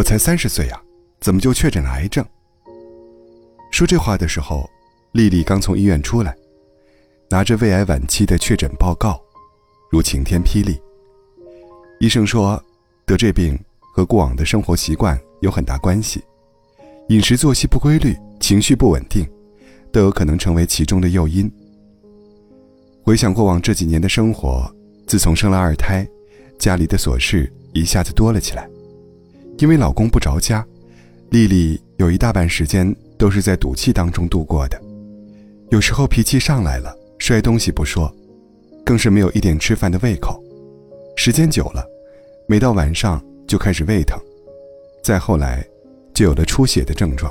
[0.00, 0.82] 我才三十岁呀，
[1.20, 2.24] 怎么就确诊了癌症？”
[3.70, 4.66] 说这话的时候，
[5.12, 6.34] 丽丽刚从医院出来，
[7.28, 9.20] 拿着胃癌晚期的确诊报告，
[9.90, 10.80] 如晴天霹雳。
[11.98, 12.58] 医生说，
[13.04, 13.62] 得这病
[13.94, 16.24] 和过往的生活习惯有很大关系，
[17.10, 19.28] 饮食作息不规律、情绪不稳定，
[19.92, 21.52] 都有可能成为其中的诱因。
[23.04, 24.74] 回想过往这几年的生活，
[25.06, 26.08] 自从生了二胎，
[26.58, 28.66] 家里的琐事一下子多了起来。
[29.60, 30.66] 因为老公不着家，
[31.28, 34.80] 丽丽有一大半时间都是在赌气当中度过的。
[35.70, 38.10] 有时候脾气上来了，摔东西不说，
[38.84, 40.42] 更是没有一点吃饭的胃口。
[41.14, 41.86] 时间久了，
[42.48, 44.18] 每到晚上就开始胃疼，
[45.04, 45.62] 再后来，
[46.14, 47.30] 就有了出血的症状，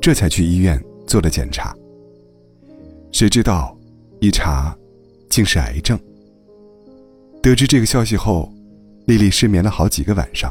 [0.00, 1.74] 这才去医院做了检查。
[3.12, 3.76] 谁知道，
[4.20, 4.76] 一查。
[5.28, 5.98] 竟是癌症。
[7.42, 8.50] 得知这个消息后，
[9.06, 10.50] 丽丽失眠了好几个晚上。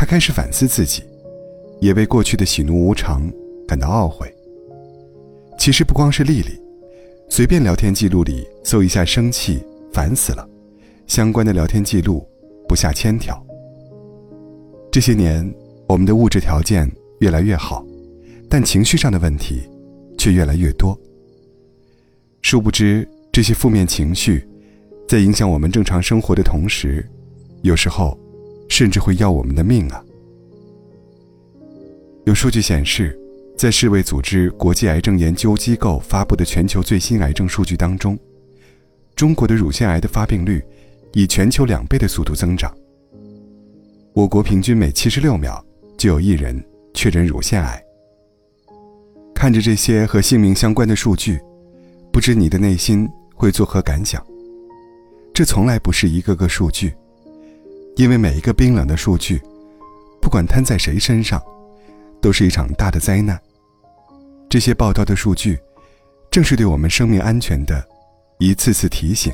[0.00, 1.02] 他开始反思自己，
[1.78, 3.30] 也为过去的喜怒无常
[3.68, 4.34] 感到懊悔。
[5.58, 6.58] 其实不光是丽丽，
[7.28, 9.62] 随便聊天记录里搜一下“生气
[9.92, 10.48] ”“烦死了”，
[11.06, 12.26] 相关的聊天记录
[12.66, 13.38] 不下千条。
[14.90, 15.46] 这些年，
[15.86, 17.84] 我们的物质条件越来越好，
[18.48, 19.68] 但情绪上的问题
[20.16, 20.98] 却越来越多。
[22.40, 23.06] 殊不知。
[23.30, 24.48] 这些负面情绪，
[25.06, 27.06] 在影响我们正常生活的同时，
[27.60, 28.18] 有时候，
[28.70, 30.02] 甚至会要我们的命啊！
[32.24, 33.14] 有数据显示，
[33.58, 38.18] 在世卫组织国际癌症研究机构发布的全球最新癌症数据当中，
[39.14, 40.64] 中国的乳腺癌的发病率
[41.12, 42.74] 以全球两倍的速度增长。
[44.14, 45.62] 我国平均每七十六秒
[45.98, 47.82] 就有一人确诊乳腺癌。
[49.34, 51.38] 看着这些和性命相关的数据，
[52.10, 53.06] 不知你的内心。
[53.40, 54.22] 会作何感想？
[55.32, 56.92] 这从来不是一个个数据，
[57.96, 59.40] 因为每一个冰冷的数据，
[60.20, 61.42] 不管摊在谁身上，
[62.20, 63.40] 都是一场大的灾难。
[64.48, 65.58] 这些报道的数据，
[66.30, 67.86] 正是对我们生命安全的
[68.38, 69.32] 一次次提醒，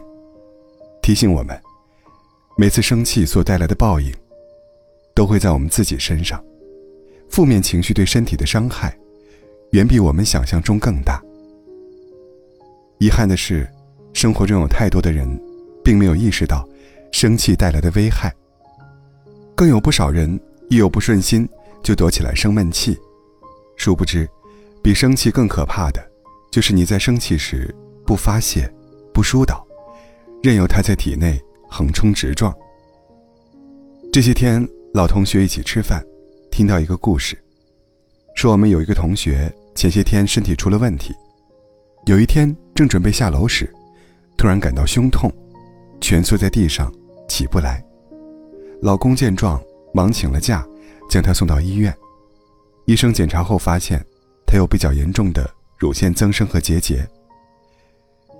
[1.00, 1.60] 提醒我们，
[2.56, 4.12] 每次生气所带来的报应，
[5.14, 6.42] 都会在我们自己身上。
[7.28, 8.96] 负面情绪对身体的伤害，
[9.70, 11.22] 远比我们想象中更大。
[12.98, 13.68] 遗憾的是。
[14.14, 15.28] 生活中有太多的人，
[15.84, 16.66] 并没有意识到
[17.12, 18.34] 生气带来的危害。
[19.56, 21.48] 更有不少人一有不顺心
[21.82, 22.94] 就躲起来生闷气，
[23.74, 24.28] 殊不知，
[24.82, 26.10] 比生气更可怕的，
[26.52, 27.74] 就是你在生气时
[28.04, 28.70] 不发泄、
[29.14, 29.66] 不疏导，
[30.42, 32.54] 任由它在体内横冲直撞。
[34.12, 36.04] 这些天，老同学一起吃饭，
[36.50, 37.34] 听到一个故事，
[38.34, 41.14] 说我们有一个同学前些天身体出了问题，
[42.04, 43.72] 有一天正准备下楼时。
[44.36, 45.32] 突然感到胸痛，
[45.98, 46.92] 蜷缩在地上，
[47.26, 47.82] 起不来。
[48.82, 49.60] 老公见状，
[49.92, 50.66] 忙请了假，
[51.08, 51.94] 将她送到医院。
[52.84, 54.04] 医生检查后发现，
[54.46, 55.48] 她有比较严重的
[55.78, 57.06] 乳腺增生和结节。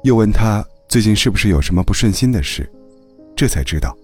[0.05, 2.71] 又问她最近是不是有什么不顺心的事，
[3.35, 3.97] 这才知道，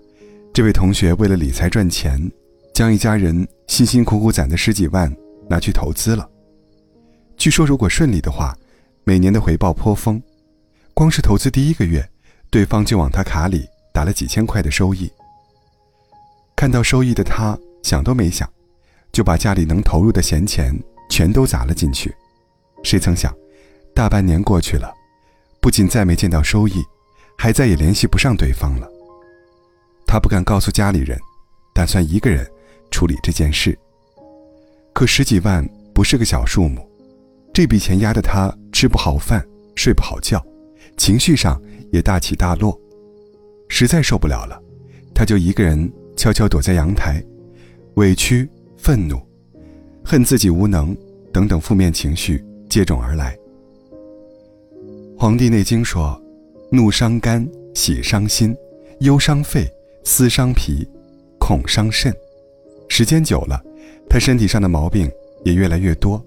[0.52, 2.18] 这位同学为了理财赚钱，
[2.74, 5.14] 将一家人辛辛苦苦攒的十几万
[5.48, 6.28] 拿去投资了。
[7.36, 8.56] 据说如果顺利的话，
[9.04, 10.20] 每年的回报颇丰。
[10.94, 12.06] 光是投资第一个月，
[12.50, 15.10] 对方就往他卡里打了几千块的收益。
[16.62, 18.48] 看到收益的他想都没想，
[19.10, 20.72] 就把家里能投入的闲钱
[21.10, 22.14] 全都砸了进去。
[22.84, 23.34] 谁曾想，
[23.92, 24.94] 大半年过去了，
[25.60, 26.74] 不仅再没见到收益，
[27.36, 28.88] 还再也联系不上对方了。
[30.06, 31.18] 他不敢告诉家里人，
[31.74, 32.48] 打算一个人
[32.92, 33.76] 处理这件事。
[34.92, 36.88] 可十几万不是个小数目，
[37.52, 39.44] 这笔钱压得他吃不好饭，
[39.74, 40.40] 睡不好觉。
[40.96, 42.80] 情绪上也大起大落，
[43.68, 44.62] 实在受不了了，
[45.12, 47.22] 他就一个人悄悄躲在阳台，
[47.94, 49.20] 委屈、愤怒、
[50.04, 50.96] 恨自己无能
[51.32, 53.36] 等等负面情绪接踵而来。
[55.18, 56.20] 《黄帝内经》说
[56.70, 58.54] ：“怒伤肝，喜伤心，
[59.00, 59.70] 忧伤肺，
[60.04, 60.88] 思伤脾，
[61.38, 62.12] 恐伤肾。”
[62.88, 63.62] 时间久了，
[64.08, 65.10] 他身体上的毛病
[65.44, 66.22] 也越来越多。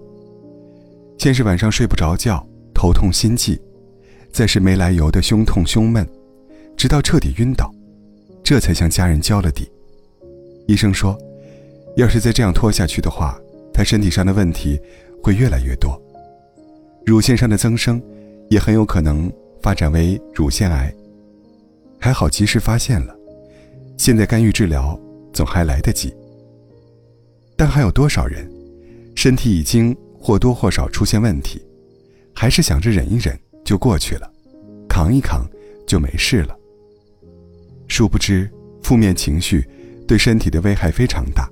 [1.18, 3.60] 先是晚上睡不着觉，头痛心悸。
[4.32, 6.06] 再是没来由的胸痛胸闷，
[6.76, 7.72] 直到彻底晕倒，
[8.42, 9.70] 这才向家人交了底。
[10.66, 11.16] 医生说，
[11.96, 13.40] 要是再这样拖下去的话，
[13.72, 14.80] 他身体上的问题
[15.22, 16.00] 会越来越多，
[17.04, 18.02] 乳腺上的增生
[18.50, 19.32] 也很有可能
[19.62, 20.92] 发展为乳腺癌。
[21.98, 23.16] 还好及时发现了，
[23.96, 24.98] 现在干预治疗
[25.32, 26.14] 总还来得及。
[27.56, 28.50] 但还有多少人，
[29.14, 31.60] 身体已经或多或少出现问题，
[32.34, 33.38] 还是想着忍一忍？
[33.64, 34.30] 就过去了，
[34.88, 35.44] 扛一扛
[35.86, 36.56] 就没事了。
[37.88, 38.48] 殊不知，
[38.82, 39.66] 负面情绪
[40.06, 41.50] 对身体的危害非常大，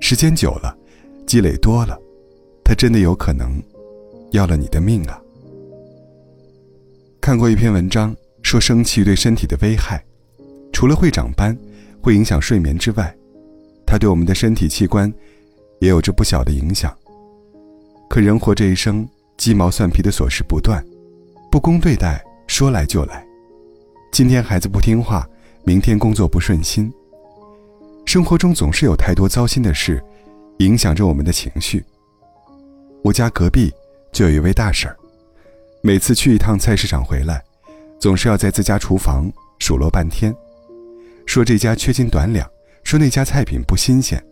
[0.00, 0.76] 时间久了，
[1.26, 2.00] 积累多了，
[2.64, 3.62] 他真的有可能
[4.30, 5.20] 要了你的命啊！
[7.20, 10.04] 看过一篇文章，说生气对身体的危害，
[10.72, 11.56] 除了会长斑，
[12.00, 13.14] 会影响睡眠之外，
[13.86, 15.12] 它对我们的身体器官
[15.80, 16.96] 也有着不小的影响。
[18.08, 20.84] 可人活这一生，鸡毛蒜皮的琐事不断，
[21.50, 23.26] 不公对待说来就来。
[24.12, 25.28] 今天孩子不听话，
[25.64, 26.92] 明天工作不顺心。
[28.12, 29.98] 生活中总是有太多糟心的事，
[30.58, 31.82] 影响着我们的情绪。
[33.02, 33.72] 我家隔壁
[34.12, 34.94] 就有一位大婶儿。
[35.80, 37.42] 每次去一趟菜市场回来，
[37.98, 40.30] 总是要在自家厨房数落半天，
[41.24, 42.46] 说这家缺斤短两，
[42.84, 44.22] 说那家菜品不新鲜。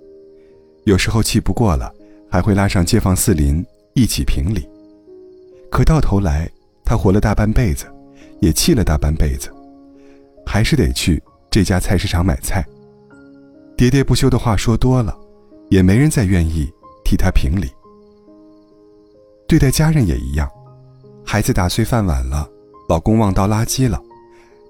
[0.85, 1.91] 有时候气不过了，
[2.31, 4.69] 还会拉上街坊四邻一起评理。
[5.71, 6.47] 可到头来，
[6.85, 7.87] 他活了大半辈子，
[8.43, 9.50] 也气了大半辈子，
[10.44, 12.62] 还是得去这家菜市场买菜。
[13.81, 15.19] 喋喋不休的话说多了，
[15.71, 16.71] 也没人再愿意
[17.03, 17.73] 替他评理。
[19.49, 20.47] 对待家人也一样。
[21.25, 22.47] 孩子打碎饭碗了，
[22.91, 23.99] 老公忘倒垃圾了，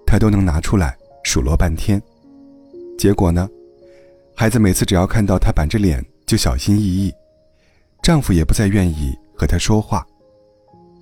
[0.07, 2.01] 她都能拿出来数落半天。
[2.97, 3.49] 结果呢，
[4.37, 7.13] 孩子每次只要看到她板着脸就小心翼翼，
[8.05, 10.07] 丈夫也不再愿意和她说话。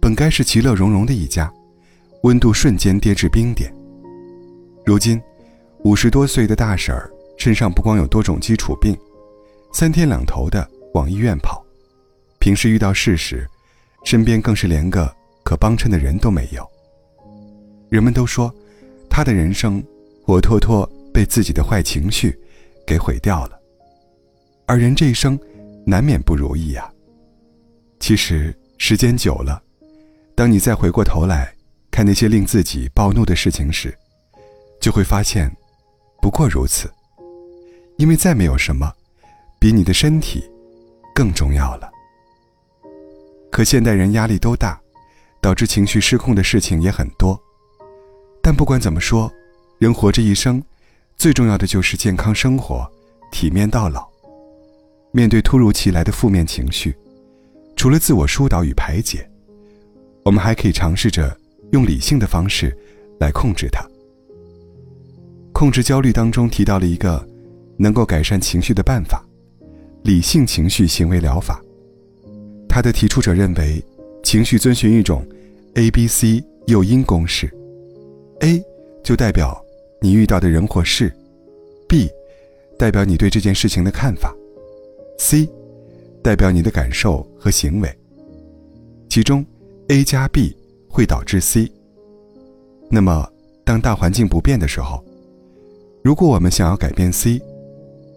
[0.00, 1.52] 本该是其乐融融的一家，
[2.22, 3.70] 温度瞬间跌至冰点。
[4.86, 5.20] 如今，
[5.84, 8.94] 五十多岁的大婶儿身上不光有多种基础病，
[9.72, 11.64] 三天两头的往医院跑，
[12.38, 13.48] 平时遇到事时，
[14.04, 15.16] 身边更是连个。
[15.44, 16.70] 可帮衬的人都没有。
[17.88, 18.54] 人们都说，
[19.08, 19.82] 他的人生
[20.22, 22.38] 活脱脱被自己的坏情绪
[22.86, 23.58] 给毁掉了。
[24.66, 25.40] 而人这一生，
[25.86, 26.92] 难免不如意呀。
[27.98, 29.62] 其实时间久了，
[30.34, 31.50] 当你再回过头来
[31.90, 33.96] 看那些令自己暴怒的事情时，
[34.82, 35.50] 就会发现，
[36.20, 36.92] 不过如此。
[37.98, 38.90] 因为再没有什么，
[39.60, 40.42] 比你的身体
[41.14, 41.88] 更重要了。
[43.52, 44.80] 可现代人压力都大。
[45.40, 47.40] 导致情绪失控的事情也很多，
[48.42, 49.32] 但不管怎么说，
[49.78, 50.60] 人活这一生，
[51.16, 52.84] 最重要的就是健康生活，
[53.30, 54.04] 体面到老。
[55.12, 56.92] 面对突如其来的负面情绪，
[57.76, 59.30] 除了自我疏导与排解，
[60.24, 61.34] 我们还可以尝试着
[61.70, 62.76] 用理性的方式
[63.20, 63.80] 来控制它。
[65.52, 67.24] 控制焦虑当中提到了一个
[67.78, 69.24] 能够改善情绪的办法——
[70.04, 71.62] 理性情绪行为疗法。
[72.68, 73.82] 它的提出者认为。
[74.24, 75.24] 情绪遵循一种
[75.74, 77.48] A B C 诱因公式
[78.40, 78.62] ，A
[79.02, 79.58] 就代表
[80.02, 81.10] 你遇到的人或事
[81.88, 82.10] ，B
[82.76, 84.34] 代表你对这件事情的看法
[85.18, 85.48] ，C
[86.20, 87.96] 代表你的感受和行为。
[89.08, 89.46] 其中
[89.86, 90.54] A 加 B
[90.90, 91.72] 会导致 C。
[92.90, 93.26] 那么，
[93.64, 95.02] 当大环境不变的时候，
[96.02, 97.40] 如果我们想要改变 C，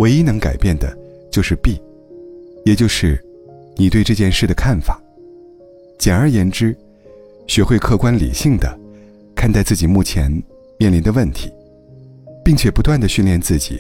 [0.02, 0.98] 唯一能改变的
[1.32, 1.80] 就是 B，
[2.66, 3.24] 也就是
[3.76, 5.00] 你对这件事的看法。
[6.00, 6.76] 简而言之，
[7.46, 8.80] 学会客观理性的
[9.36, 10.32] 看待自己目前
[10.80, 11.52] 面临的问题，
[12.44, 13.80] 并且不断的训练自己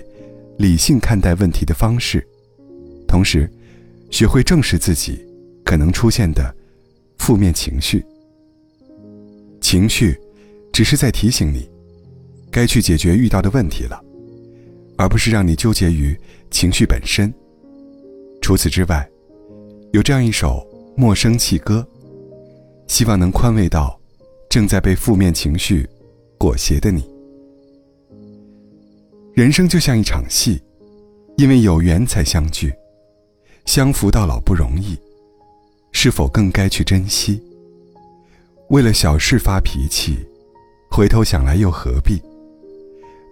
[0.59, 2.23] 理性看待问题的方式，
[3.07, 3.49] 同时
[4.11, 5.25] 学会正视自己
[5.65, 6.55] 可能出现的
[7.17, 8.05] 负面情绪。
[9.59, 10.15] 情绪
[10.71, 11.67] 只是在提醒你，
[12.51, 13.99] 该去解决遇到的问题了，
[14.97, 16.19] 而不是让你纠结于
[16.49, 17.33] 情绪本身。
[18.41, 19.07] 除此之外，
[19.93, 21.87] 有这样一首《莫生气》歌。
[22.87, 23.97] 希望能宽慰到
[24.49, 25.87] 正在被负面情绪
[26.37, 27.09] 裹挟的你。
[29.33, 30.61] 人生就像一场戏，
[31.37, 32.73] 因为有缘才相聚，
[33.65, 34.97] 相扶到老不容易，
[35.93, 37.41] 是否更该去珍惜？
[38.71, 40.17] 为了小事发脾气，
[40.91, 42.21] 回头想来又何必？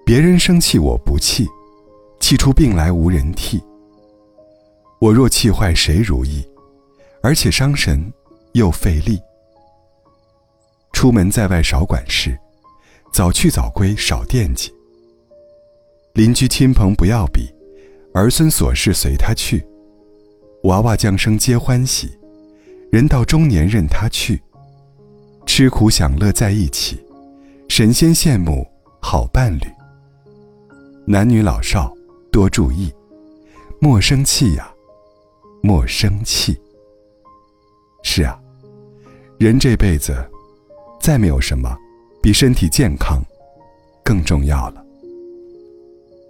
[0.09, 1.47] 别人生气我不气，
[2.19, 3.61] 气出病来无人替。
[4.97, 6.43] 我若气坏谁如意？
[7.21, 8.11] 而且伤神
[8.53, 9.21] 又费力。
[10.93, 12.35] 出门在外少管事，
[13.13, 14.73] 早去早归少惦记。
[16.13, 17.47] 邻居亲朋不要比，
[18.15, 19.63] 儿孙琐事随他去。
[20.63, 22.17] 娃娃降生皆欢喜，
[22.91, 24.41] 人到中年任他去。
[25.45, 26.99] 吃苦享乐在一起，
[27.67, 28.67] 神仙羡慕
[28.99, 29.78] 好伴侣。
[31.11, 31.91] 男女老少
[32.31, 32.93] 多注意，
[33.79, 34.71] 莫生气呀，
[35.59, 36.55] 莫生气。
[38.03, 38.39] 是啊，
[39.39, 40.15] 人这辈子。
[41.01, 41.75] 再没有什么
[42.21, 43.23] 比身体健康
[44.03, 44.85] 更重要了。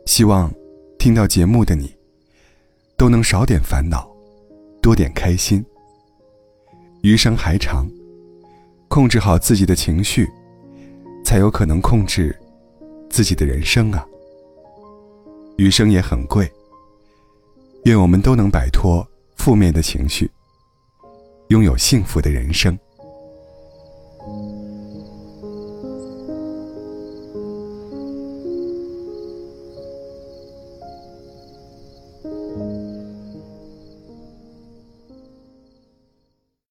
[0.06, 0.50] 希望
[0.98, 1.94] 听到节目的你
[2.96, 4.10] 都能少点烦恼，
[4.82, 5.62] 多点开心。
[7.02, 7.86] 余生还长，
[8.88, 10.26] 控制好自己的情绪，
[11.26, 12.34] 才有可能控制
[13.10, 14.08] 自己的人生啊。
[15.60, 16.50] 余生也很贵，
[17.84, 20.32] 愿我们都能摆脱负面的情绪，
[21.50, 22.80] 拥有幸福的人生。